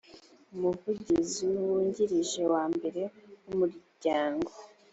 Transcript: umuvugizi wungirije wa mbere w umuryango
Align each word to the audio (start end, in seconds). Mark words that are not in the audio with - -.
umuvugizi 0.53 1.45
wungirije 1.61 2.41
wa 2.53 2.63
mbere 2.73 3.01
w 3.45 3.47
umuryango 3.53 4.51